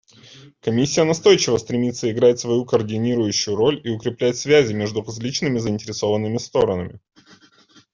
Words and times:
Комиссия 0.61 1.03
настойчиво 1.03 1.57
стремится 1.57 2.09
играть 2.11 2.39
свою 2.39 2.65
координирующую 2.65 3.55
роль 3.55 3.79
и 3.83 3.91
укреплять 3.91 4.35
связи 4.35 4.73
между 4.73 5.03
различными 5.03 5.59
заинтересованными 5.59 6.39
сторонами. 6.39 6.99